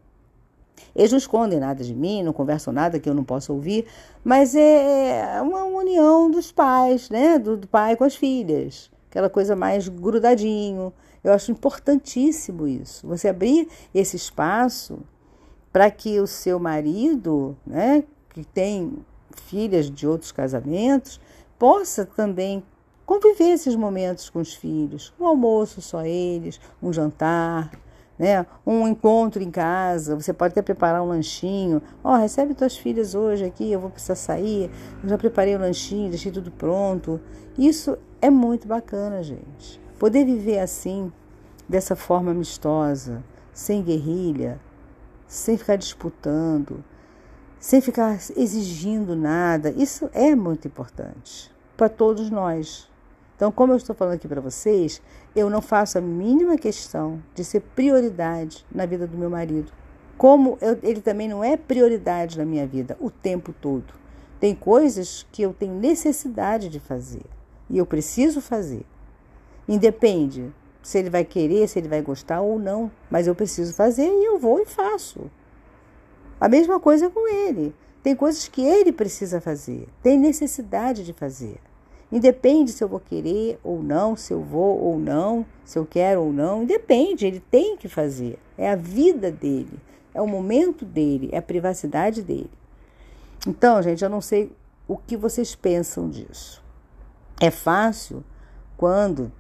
Eles 0.96 1.12
não 1.12 1.20
escondem 1.20 1.60
nada 1.60 1.84
de 1.84 1.94
mim, 1.94 2.24
não 2.24 2.34
conversam 2.34 2.74
nada 2.74 3.00
que 3.00 3.08
eu 3.08 3.14
não 3.14 3.24
possa 3.24 3.54
ouvir, 3.54 3.86
mas 4.24 4.56
é 4.56 5.40
uma 5.44 5.64
união 5.64 6.32
dos 6.32 6.52
pais, 6.52 7.08
né? 7.08 7.38
Do, 7.38 7.56
do 7.56 7.68
pai 7.68 7.96
com 7.96 8.04
as 8.04 8.16
filhas. 8.16 8.90
Aquela 9.12 9.30
coisa 9.30 9.56
mais 9.56 9.88
grudadinho. 9.88 10.92
Eu 11.24 11.34
acho 11.34 11.52
importantíssimo 11.52 12.68
isso. 12.68 13.08
Você 13.08 13.30
abrir 13.30 13.68
esse 13.94 14.16
espaço 14.16 15.00
para 15.72 15.90
que 15.90 16.20
o 16.20 16.28
seu 16.28 16.60
marido, 16.60 17.58
né, 17.66 18.04
que 18.30 18.44
tem 18.44 18.98
filhas 19.48 19.90
de 19.90 20.08
outros 20.08 20.32
casamentos, 20.32 21.20
possa 21.58 22.06
também 22.06 22.64
conviver 23.06 23.52
esses 23.52 23.76
momentos 23.76 24.30
com 24.30 24.40
os 24.40 24.54
filhos, 24.54 25.14
um 25.20 25.26
almoço 25.26 25.82
só 25.82 26.06
eles, 26.06 26.60
um 26.82 26.92
jantar, 26.92 27.72
né? 28.18 28.46
um 28.66 28.88
encontro 28.88 29.42
em 29.42 29.52
casa, 29.52 30.16
você 30.16 30.32
pode 30.32 30.52
até 30.52 30.62
preparar 30.62 31.02
um 31.02 31.08
lanchinho. 31.08 31.82
Ó, 32.04 32.14
oh, 32.14 32.18
recebe 32.18 32.54
tuas 32.54 32.78
filhas 32.78 33.16
hoje 33.16 33.44
aqui, 33.44 33.72
eu 33.72 33.80
vou 33.80 33.90
precisar 33.90 34.16
sair, 34.16 34.70
eu 35.04 35.10
já 35.10 35.18
preparei 35.18 35.56
o 35.56 35.60
lanchinho, 35.60 36.10
deixei 36.10 36.32
tudo 36.32 36.52
pronto. 36.52 37.20
Isso 37.58 37.98
é 38.22 38.30
muito 38.30 38.68
bacana, 38.68 39.22
gente. 39.22 39.83
Poder 40.04 40.26
viver 40.26 40.60
assim, 40.60 41.10
dessa 41.66 41.96
forma 41.96 42.32
amistosa, 42.32 43.24
sem 43.54 43.82
guerrilha, 43.82 44.60
sem 45.26 45.58
ficar 45.58 45.78
disputando, 45.78 46.84
sem 47.58 47.80
ficar 47.80 48.20
exigindo 48.36 49.16
nada. 49.16 49.70
Isso 49.70 50.10
é 50.12 50.36
muito 50.36 50.68
importante 50.68 51.50
para 51.78 51.88
todos 51.88 52.30
nós. 52.30 52.92
Então, 53.38 53.50
como 53.50 53.72
eu 53.72 53.78
estou 53.78 53.96
falando 53.96 54.16
aqui 54.16 54.28
para 54.28 54.42
vocês, 54.42 55.02
eu 55.34 55.50
não 55.50 55.62
faço 55.62 55.98
a 55.98 56.02
mínima 56.02 56.58
questão 56.58 57.24
de 57.34 57.46
ser 57.46 57.62
prioridade 57.62 58.66
na 58.70 58.86
vida 58.86 59.08
do 59.08 59.18
meu 59.18 59.30
marido. 59.30 59.72
Como 60.18 60.58
eu, 60.60 60.78
ele 60.84 61.00
também 61.00 61.30
não 61.30 61.42
é 61.42 61.56
prioridade 61.56 62.38
na 62.38 62.44
minha 62.44 62.68
vida 62.68 62.98
o 63.00 63.10
tempo 63.10 63.54
todo. 63.54 63.94
Tem 64.38 64.54
coisas 64.54 65.26
que 65.32 65.44
eu 65.44 65.54
tenho 65.54 65.76
necessidade 65.76 66.68
de 66.68 66.82
fazer 66.82 67.24
e 67.70 67.78
eu 67.78 67.86
preciso 67.86 68.42
fazer. 68.42 68.86
Independe 69.68 70.54
se 70.82 70.98
ele 70.98 71.10
vai 71.10 71.24
querer, 71.24 71.68
se 71.68 71.80
ele 71.80 71.88
vai 71.88 72.02
gostar 72.02 72.42
ou 72.42 72.60
não, 72.60 72.92
mas 73.10 73.28
eu 73.28 73.34
preciso 73.34 73.74
fazer 73.74 74.08
e 74.08 74.26
eu 74.26 74.38
vou 74.38 74.60
e 74.60 74.66
faço. 74.66 75.32
A 76.40 76.50
mesma 76.50 76.80
coisa 76.80 77.10
com 77.10 77.28
ele. 77.28 77.74
Tem 78.04 78.14
coisas 78.14 78.50
que 78.50 78.62
ele 78.62 78.92
precisa 78.92 79.40
fazer, 79.40 79.88
tem 80.02 80.20
necessidade 80.20 81.06
de 81.06 81.14
fazer. 81.14 81.56
Independe 82.12 82.74
se 82.74 82.84
eu 82.84 82.88
vou 82.88 83.00
querer 83.00 83.58
ou 83.64 83.82
não, 83.82 84.16
se 84.18 84.34
eu 84.34 84.42
vou 84.42 84.78
ou 84.78 85.00
não, 85.00 85.46
se 85.64 85.80
eu 85.80 85.86
quero 85.86 86.22
ou 86.22 86.34
não, 86.34 86.64
independe, 86.64 87.26
ele 87.26 87.40
tem 87.40 87.78
que 87.78 87.88
fazer. 87.88 88.38
É 88.58 88.70
a 88.70 88.76
vida 88.76 89.32
dele, 89.32 89.80
é 90.14 90.22
o 90.22 90.28
momento 90.28 90.84
dele, 90.84 91.30
é 91.32 91.38
a 91.38 91.42
privacidade 91.42 92.22
dele. 92.22 92.52
Então, 93.48 93.82
gente, 93.82 94.04
eu 94.04 94.10
não 94.10 94.22
sei 94.22 94.52
o 94.86 94.98
que 94.98 95.16
vocês 95.16 95.56
pensam 95.56 96.10
disso. 96.10 96.62
É 97.40 97.50
fácil 97.50 98.22
quando 98.76 99.32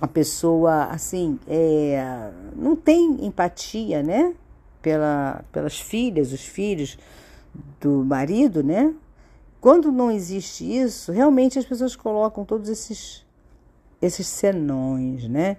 a 0.00 0.06
pessoa 0.06 0.84
assim 0.84 1.38
é, 1.48 2.30
não 2.54 2.76
tem 2.76 3.24
empatia, 3.24 4.02
né? 4.02 4.34
pela, 4.82 5.44
pelas 5.52 5.78
filhas, 5.78 6.32
os 6.32 6.42
filhos 6.42 6.98
do 7.80 8.04
marido, 8.04 8.62
né? 8.62 8.94
Quando 9.60 9.92
não 9.92 10.10
existe 10.10 10.64
isso, 10.64 11.12
realmente 11.12 11.58
as 11.58 11.64
pessoas 11.64 11.94
colocam 11.94 12.44
todos 12.44 12.68
esses 12.68 13.28
esses 14.00 14.26
senões, 14.26 15.28
né? 15.28 15.58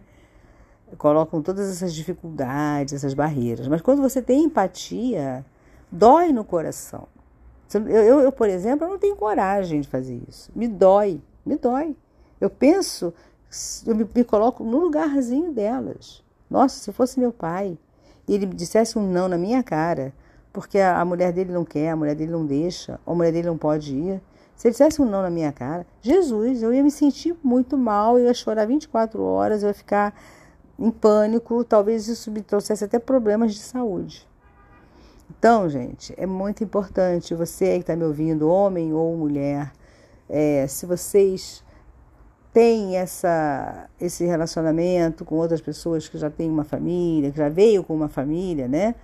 Colocam 0.98 1.44
todas 1.44 1.70
essas 1.70 1.94
dificuldades, 1.94 2.94
essas 2.96 3.14
barreiras. 3.14 3.68
Mas 3.68 3.82
quando 3.82 4.02
você 4.02 4.20
tem 4.20 4.46
empatia, 4.46 5.46
dói 5.92 6.34
no 6.34 6.44
coração. 6.44 7.08
Eu, 7.72 7.88
eu, 7.88 8.20
eu, 8.22 8.32
por 8.32 8.50
exemplo, 8.50 8.86
eu 8.86 8.90
não 8.90 8.98
tenho 8.98 9.16
coragem 9.16 9.80
de 9.80 9.88
fazer 9.88 10.20
isso. 10.28 10.52
Me 10.56 10.68
dói, 10.68 11.22
me 11.46 11.56
dói. 11.56 11.96
Eu 12.42 12.50
penso, 12.50 13.14
eu 13.86 13.96
me, 13.96 14.08
me 14.16 14.24
coloco 14.24 14.64
no 14.64 14.80
lugarzinho 14.80 15.52
delas. 15.52 16.24
Nossa, 16.50 16.80
se 16.80 16.92
fosse 16.92 17.20
meu 17.20 17.32
pai, 17.32 17.78
e 18.28 18.34
ele 18.34 18.46
dissesse 18.46 18.98
um 18.98 19.10
não 19.10 19.28
na 19.28 19.38
minha 19.38 19.62
cara, 19.64 20.14
porque 20.54 20.80
a, 20.80 21.00
a 21.00 21.06
mulher 21.06 21.32
dele 21.32 21.52
não 21.52 21.66
quer, 21.66 21.90
a 21.90 21.96
mulher 21.96 22.16
dele 22.16 22.32
não 22.32 22.46
deixa, 22.46 23.00
a 23.06 23.14
mulher 23.14 23.32
dele 23.32 23.48
não 23.48 23.58
pode 23.58 23.96
ir, 23.96 24.22
se 24.56 24.68
ele 24.68 24.74
dissesse 24.74 25.02
um 25.02 25.06
não 25.06 25.22
na 25.22 25.30
minha 25.30 25.52
cara, 25.52 25.86
Jesus, 26.02 26.62
eu 26.62 26.74
ia 26.74 26.84
me 26.84 26.92
sentir 26.92 27.36
muito 27.44 27.78
mal, 27.78 28.18
eu 28.18 28.26
ia 28.26 28.34
chorar 28.34 28.66
24 28.66 29.22
horas, 29.22 29.64
eu 29.64 29.70
ia 29.70 29.74
ficar 29.74 30.14
em 30.78 30.92
pânico, 30.92 31.64
talvez 31.64 32.08
isso 32.08 32.32
me 32.32 32.42
trouxesse 32.42 32.84
até 32.84 33.00
problemas 33.00 33.54
de 33.54 33.60
saúde. 33.60 34.28
Então, 35.30 35.70
gente, 35.70 36.14
é 36.18 36.26
muito 36.26 36.64
importante 36.64 37.34
você 37.34 37.66
aí 37.66 37.76
que 37.78 37.82
está 37.82 37.96
me 37.96 38.04
ouvindo, 38.04 38.50
homem 38.50 38.94
ou 38.94 39.16
mulher, 39.16 39.72
é, 40.30 40.68
se 40.68 40.86
vocês 40.86 41.64
tem 42.54 42.98
essa, 42.98 43.90
esse 44.00 44.26
relacionamento 44.26 45.24
com 45.24 45.36
outras 45.36 45.62
pessoas 45.62 46.10
que 46.10 46.18
já 46.18 46.30
têm 46.30 46.50
uma 46.50 46.64
família, 46.64 47.32
que 47.32 47.38
já 47.38 47.50
veio 47.50 47.84
com 47.84 47.96
uma 47.96 48.10
família, 48.10 48.68
né? 48.68 48.96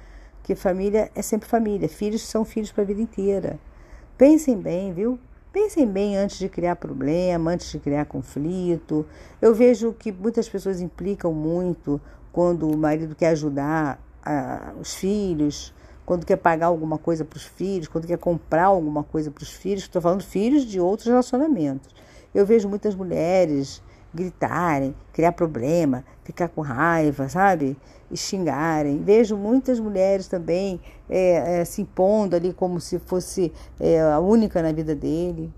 Que 0.43 0.55
família 0.55 1.09
é 1.15 1.21
sempre 1.21 1.47
família, 1.47 1.87
filhos 1.87 2.21
são 2.21 2.43
filhos 2.43 2.71
para 2.71 2.83
a 2.83 2.85
vida 2.85 3.01
inteira. 3.01 3.59
Pensem 4.17 4.57
bem, 4.57 4.91
viu? 4.91 5.19
Pensem 5.51 5.87
bem 5.87 6.17
antes 6.17 6.37
de 6.39 6.49
criar 6.49 6.75
problema, 6.75 7.51
antes 7.51 7.71
de 7.71 7.79
criar 7.79 8.05
conflito. 8.05 9.05
Eu 9.41 9.55
vejo 9.55 9.93
que 9.93 10.11
muitas 10.11 10.47
pessoas 10.47 10.81
implicam 10.81 11.33
muito 11.33 12.01
quando 12.31 12.69
o 12.69 12.77
marido 12.77 13.15
quer 13.15 13.29
ajudar 13.29 13.99
a, 14.23 14.73
os 14.79 14.93
filhos, 14.93 15.73
quando 16.05 16.25
quer 16.25 16.35
pagar 16.35 16.67
alguma 16.67 16.97
coisa 16.97 17.25
para 17.25 17.37
os 17.37 17.43
filhos, 17.43 17.87
quando 17.87 18.07
quer 18.07 18.17
comprar 18.17 18.65
alguma 18.65 19.03
coisa 19.03 19.31
para 19.31 19.41
os 19.41 19.51
filhos. 19.51 19.83
Estou 19.83 20.01
falando 20.01 20.21
filhos 20.21 20.65
de 20.65 20.79
outros 20.79 21.07
relacionamentos. 21.07 21.89
Eu 22.37 22.45
vejo 22.45 22.69
muitas 22.69 22.93
mulheres 22.93 23.81
gritarem, 24.13 24.95
criar 25.11 25.31
problema, 25.31 26.05
ficar 26.23 26.47
com 26.47 26.61
raiva, 26.61 27.27
sabe? 27.27 27.75
E 28.11 28.15
xingarem. 28.15 29.01
Vejo 29.03 29.35
muitas 29.35 29.79
mulheres 29.79 30.27
também 30.27 30.79
é, 31.09 31.61
é, 31.61 31.65
se 31.65 31.81
impondo 31.81 32.35
ali 32.35 32.53
como 32.53 32.79
se 32.79 32.99
fosse 32.99 33.51
é, 33.79 33.99
a 33.99 34.19
única 34.19 34.61
na 34.61 34.71
vida 34.71 34.93
dele. 34.93 35.51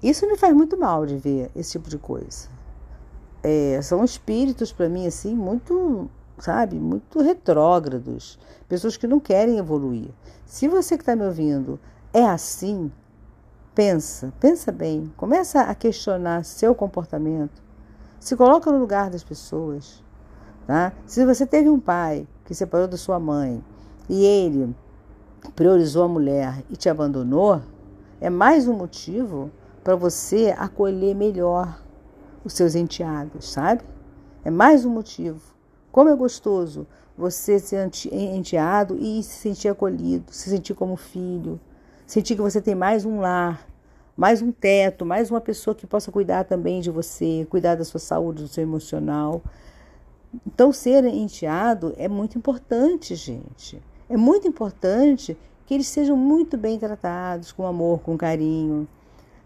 Isso 0.00 0.28
me 0.28 0.36
faz 0.36 0.54
muito 0.54 0.78
mal 0.78 1.04
de 1.04 1.16
ver 1.16 1.50
esse 1.56 1.72
tipo 1.72 1.90
de 1.90 1.98
coisa. 1.98 2.48
É, 3.42 3.80
são 3.82 4.04
espíritos 4.04 4.70
para 4.70 4.88
mim 4.88 5.08
assim 5.08 5.34
muito, 5.34 6.08
sabe, 6.38 6.76
muito 6.76 7.20
retrógrados, 7.20 8.38
pessoas 8.68 8.96
que 8.96 9.08
não 9.08 9.18
querem 9.18 9.58
evoluir. 9.58 10.10
Se 10.44 10.68
você 10.68 10.96
que 10.96 11.02
está 11.02 11.16
me 11.16 11.24
ouvindo 11.24 11.80
é 12.14 12.22
assim, 12.22 12.92
Pensa, 13.76 14.32
pensa 14.40 14.72
bem, 14.72 15.12
começa 15.18 15.60
a 15.60 15.74
questionar 15.74 16.46
seu 16.46 16.74
comportamento. 16.74 17.62
Se 18.18 18.34
coloca 18.34 18.72
no 18.72 18.78
lugar 18.78 19.10
das 19.10 19.22
pessoas. 19.22 20.02
Tá? 20.66 20.94
Se 21.04 21.26
você 21.26 21.44
teve 21.44 21.68
um 21.68 21.78
pai 21.78 22.26
que 22.46 22.54
separou 22.54 22.88
da 22.88 22.96
sua 22.96 23.20
mãe 23.20 23.62
e 24.08 24.24
ele 24.24 24.74
priorizou 25.54 26.04
a 26.04 26.08
mulher 26.08 26.64
e 26.70 26.76
te 26.76 26.88
abandonou, 26.88 27.60
é 28.18 28.30
mais 28.30 28.66
um 28.66 28.72
motivo 28.72 29.50
para 29.84 29.94
você 29.94 30.54
acolher 30.56 31.14
melhor 31.14 31.78
os 32.42 32.54
seus 32.54 32.74
enteados, 32.74 33.46
sabe? 33.46 33.82
É 34.42 34.50
mais 34.50 34.86
um 34.86 34.90
motivo. 34.90 35.54
Como 35.92 36.08
é 36.08 36.16
gostoso 36.16 36.86
você 37.14 37.58
ser 37.58 37.90
enteado 38.10 38.96
e 38.98 39.22
se 39.22 39.34
sentir 39.34 39.68
acolhido, 39.68 40.32
se 40.32 40.48
sentir 40.48 40.72
como 40.72 40.96
filho, 40.96 41.60
sentir 42.06 42.36
que 42.36 42.42
você 42.42 42.60
tem 42.60 42.74
mais 42.74 43.04
um 43.04 43.20
lar, 43.20 43.66
mais 44.16 44.40
um 44.40 44.52
teto, 44.52 45.04
mais 45.04 45.30
uma 45.30 45.40
pessoa 45.40 45.74
que 45.74 45.86
possa 45.86 46.12
cuidar 46.12 46.44
também 46.44 46.80
de 46.80 46.90
você, 46.90 47.46
cuidar 47.50 47.74
da 47.74 47.84
sua 47.84 47.98
saúde, 47.98 48.44
do 48.44 48.48
seu 48.48 48.62
emocional. 48.62 49.42
Então, 50.46 50.72
ser 50.72 51.04
enteado 51.04 51.92
é 51.98 52.08
muito 52.08 52.38
importante, 52.38 53.14
gente. 53.14 53.82
É 54.08 54.16
muito 54.16 54.46
importante 54.46 55.36
que 55.66 55.74
eles 55.74 55.88
sejam 55.88 56.16
muito 56.16 56.56
bem 56.56 56.78
tratados, 56.78 57.50
com 57.50 57.66
amor, 57.66 58.00
com 58.00 58.16
carinho. 58.16 58.86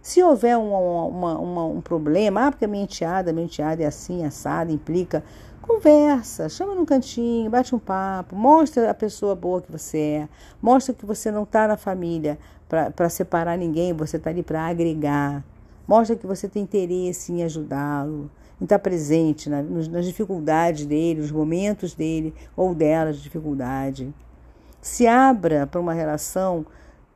Se 0.03 0.23
houver 0.23 0.57
uma, 0.59 1.07
uma, 1.07 1.39
uma, 1.39 1.65
um 1.65 1.81
problema, 1.81 2.47
ah, 2.47 2.51
porque 2.51 2.67
a 2.67 2.69
minha 2.69 2.85
enteada, 2.85 3.31
a 3.31 3.33
minha 3.33 3.47
enteada 3.47 3.83
é 3.83 3.87
assim, 3.87 4.25
assada, 4.25 4.71
implica 4.71 5.25
Conversa, 5.71 6.49
chama 6.49 6.75
num 6.75 6.85
cantinho, 6.85 7.49
bate 7.49 7.77
um 7.77 7.79
papo, 7.79 8.35
mostra 8.35 8.91
a 8.91 8.95
pessoa 8.95 9.37
boa 9.37 9.63
que 9.63 9.71
você 9.71 9.99
é, 9.99 10.29
mostra 10.61 10.93
que 10.93 11.07
você 11.07 11.31
não 11.31 11.45
está 11.45 11.69
na 11.69 11.77
família 11.77 12.41
para 12.69 13.09
separar 13.09 13.57
ninguém, 13.57 13.93
você 13.93 14.17
está 14.17 14.31
ali 14.31 14.43
para 14.43 14.67
agregar, 14.67 15.45
mostra 15.87 16.17
que 16.17 16.27
você 16.27 16.49
tem 16.49 16.65
interesse 16.65 17.33
em 17.33 17.45
ajudá-lo, 17.45 18.29
em 18.61 18.65
estar 18.65 18.79
tá 18.79 18.83
presente 18.83 19.49
na, 19.49 19.63
nas 19.63 20.05
dificuldades 20.05 20.85
dele, 20.87 21.21
nos 21.21 21.31
momentos 21.31 21.95
dele 21.95 22.35
ou 22.57 22.75
dela 22.75 23.13
de 23.13 23.23
dificuldade. 23.23 24.13
Se 24.83 25.07
abra 25.07 25.69
para 25.69 25.81
uma 25.81 25.95
relação 25.95 26.67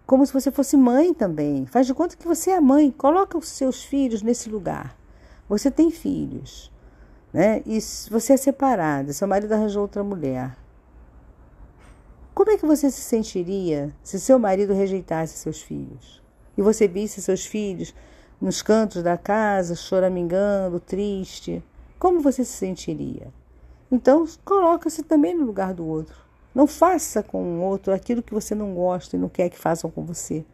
como 0.07 0.25
se 0.25 0.33
você 0.33 0.53
fosse 0.53 0.77
mãe 0.77 1.13
também. 1.13 1.67
Faz 1.67 1.89
de 1.89 1.93
conta 1.93 2.17
que 2.17 2.27
você 2.27 2.53
é 2.53 2.61
mãe. 2.61 2.91
Coloca 2.93 3.37
os 3.37 3.49
seus 3.49 3.83
filhos 3.83 4.23
nesse 4.23 4.49
lugar. 4.49 4.97
Você 5.49 5.71
tem 5.73 5.91
filhos 5.91 6.73
né? 7.35 7.63
E 7.67 7.81
você 8.09 8.35
é 8.35 8.37
separada, 8.37 9.13
seu 9.13 9.27
marido 9.27 9.53
arranjou 9.53 9.83
outra 9.83 10.05
mulher. 10.05 10.57
Como 12.33 12.53
é 12.53 12.57
que 12.57 12.65
você 12.65 12.89
se 12.93 13.01
sentiria 13.01 13.93
se 14.05 14.21
seu 14.21 14.39
marido 14.39 14.73
rejeitasse 14.73 15.37
seus 15.37 15.61
filhos? 15.61 16.23
E 16.57 16.63
você 16.63 16.87
visse 16.87 17.21
seus 17.21 17.45
filhos 17.45 17.93
nos 18.41 18.63
cantos 18.63 19.03
da 19.03 19.19
casa, 19.19 19.75
choramingando, 19.75 20.79
triste? 20.79 21.61
Como 21.99 22.21
você 22.21 22.45
se 22.45 22.53
sentiria? 22.53 23.33
Então, 23.91 24.25
coloca-se 24.45 25.03
também 25.03 25.35
no 25.35 25.45
lugar 25.45 25.75
do 25.75 25.85
outro. 25.85 26.17
Não 26.55 26.69
faça 26.69 27.21
com 27.21 27.43
o 27.43 27.63
outro 27.63 27.93
aquilo 27.93 28.23
que 28.23 28.33
você 28.33 28.55
não 28.55 28.75
gosta 28.75 29.17
e 29.17 29.19
não 29.19 29.29
quer 29.29 29.49
que 29.49 29.59
façam 29.59 29.91
com 29.91 30.05
você. 30.05 30.45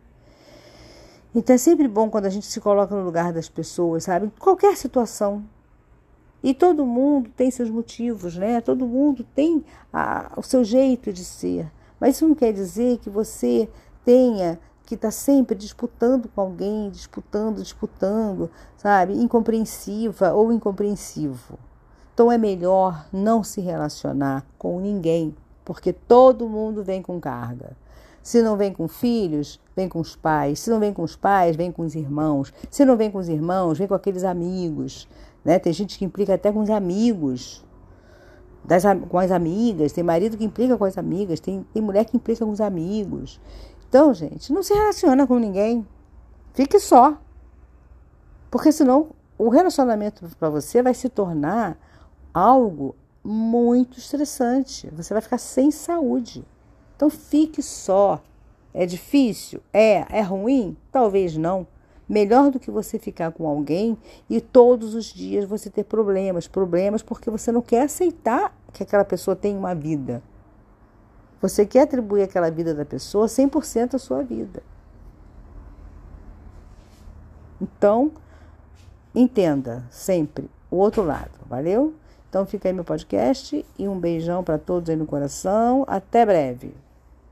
Então 1.35 1.55
é 1.55 1.59
sempre 1.59 1.87
bom 1.87 2.09
quando 2.09 2.27
a 2.27 2.31
gente 2.31 2.47
se 2.47 2.59
coloca 2.59 2.95
no 2.95 3.05
lugar 3.05 3.33
das 3.33 3.49
pessoas, 3.49 4.05
sabe? 4.05 4.27
Em 4.27 4.31
qualquer 4.31 4.77
situação, 4.77 5.45
e 6.43 6.55
todo 6.55 6.87
mundo 6.87 7.31
tem 7.37 7.51
seus 7.51 7.71
motivos, 7.71 8.37
né? 8.37 8.61
Todo 8.61 8.87
mundo 8.87 9.25
tem 9.35 9.65
a, 9.93 10.33
o 10.37 10.43
seu 10.43 10.65
jeito 10.65 11.13
de 11.13 11.25
ser. 11.25 11.71
Mas 11.99 12.17
isso 12.17 12.27
não 12.27 12.35
quer 12.35 12.53
dizer 12.53 12.99
que 12.99 13.11
você 13.11 13.69
tenha 14.05 14.59
que 14.87 14.95
estar 14.95 15.09
tá 15.09 15.13
sempre 15.13 15.55
disputando 15.55 16.29
com 16.29 16.41
alguém, 16.41 16.91
disputando, 16.91 17.63
disputando, 17.63 18.51
sabe? 18.77 19.15
Incompreensiva 19.15 20.33
ou 20.33 20.53
incompreensivo. 20.53 21.59
Então 22.15 22.33
é 22.33 22.39
melhor 22.39 23.07
não 23.13 23.45
se 23.45 23.61
relacionar 23.61 24.47
com 24.59 24.81
ninguém 24.81 25.35
porque 25.71 25.93
todo 25.93 26.49
mundo 26.49 26.83
vem 26.83 27.01
com 27.01 27.21
carga. 27.21 27.77
Se 28.23 28.43
não 28.43 28.57
vem 28.57 28.73
com 28.73 28.89
filhos, 28.89 29.61
vem 29.75 29.89
com 29.89 30.01
os 30.01 30.17
pais. 30.17 30.59
Se 30.59 30.69
não 30.69 30.81
vem 30.81 30.93
com 30.93 31.03
os 31.03 31.15
pais, 31.15 31.55
vem 31.55 31.71
com 31.71 31.83
os 31.83 31.95
irmãos. 31.95 32.53
Se 32.69 32.85
não 32.85 32.97
vem 32.97 33.09
com 33.09 33.19
os 33.19 33.29
irmãos, 33.29 33.79
vem 33.79 33.87
com 33.87 33.95
aqueles 33.95 34.25
amigos. 34.25 35.09
Né? 35.45 35.59
Tem 35.59 35.73
gente 35.73 35.99
que 35.99 36.05
implica 36.05 36.35
até 36.35 36.53
com 36.53 36.61
os 36.61 36.71
amigos, 36.71 37.65
das, 38.65 38.85
com 39.09 39.19
as 39.19 39.31
amigas. 39.31 39.93
Tem 39.93 40.05
marido 40.05 40.37
que 40.37 40.45
implica 40.45 40.77
com 40.77 40.85
as 40.85 40.99
amigas. 40.99 41.41
Tem, 41.41 41.67
tem 41.73 41.83
mulher 41.83 42.05
que 42.05 42.17
implica 42.17 42.45
com 42.45 42.53
os 42.53 42.61
amigos. 42.61 43.41
Então, 43.89 44.13
gente, 44.15 44.53
não 44.53 44.63
se 44.63 44.75
relaciona 44.75 45.27
com 45.27 45.39
ninguém. 45.39 45.87
Fique 46.53 46.79
só. 46.79 47.19
Porque 48.51 48.73
senão 48.73 49.11
o 49.39 49.49
relacionamento 49.49 50.29
para 50.39 50.51
você 50.51 50.83
vai 50.83 50.95
se 50.95 51.09
tornar 51.09 51.79
algo 52.35 52.95
muito 53.25 53.99
estressante. 53.99 54.89
Você 54.91 55.15
vai 55.15 55.23
ficar 55.23 55.39
sem 55.39 55.71
saúde. 55.71 56.45
Então 56.97 57.09
fique 57.09 57.63
só. 57.63 58.21
É 58.73 58.87
difícil? 58.87 59.61
É. 59.73 60.05
É 60.11 60.21
ruim? 60.21 60.77
Talvez 60.93 61.37
não. 61.37 61.67
Melhor 62.11 62.51
do 62.51 62.59
que 62.59 62.73
você 62.73 62.99
ficar 62.99 63.31
com 63.31 63.47
alguém 63.47 63.97
e 64.29 64.41
todos 64.41 64.97
os 64.97 65.05
dias 65.05 65.45
você 65.45 65.71
ter 65.71 65.85
problemas, 65.85 66.49
problemas 66.49 67.05
porque 67.05 67.31
você 67.31 67.53
não 67.53 67.63
quer 67.63 67.83
aceitar 67.83 68.53
que 68.73 68.83
aquela 68.83 69.05
pessoa 69.05 69.37
tem 69.37 69.57
uma 69.57 69.77
vida. 69.77 70.21
Você 71.41 71.65
quer 71.65 71.83
atribuir 71.83 72.25
aquela 72.25 72.51
vida 72.51 72.75
da 72.75 72.85
pessoa 72.85 73.27
100% 73.27 73.95
à 73.95 73.99
sua 74.01 74.25
vida. 74.25 74.61
Então, 77.63 78.11
entenda 79.15 79.85
sempre 79.89 80.51
o 80.69 80.79
outro 80.79 81.05
lado, 81.05 81.39
valeu? 81.49 81.95
Então 82.29 82.45
fica 82.45 82.69
aí 82.69 82.73
meu 82.73 82.85
podcast 82.85 83.65
e 83.79 83.87
um 83.87 84.01
beijão 84.01 84.43
para 84.43 84.59
todos 84.59 84.91
aí 84.91 84.97
no 84.97 85.07
coração. 85.07 85.85
Até 85.87 86.27
breve. 86.27 86.75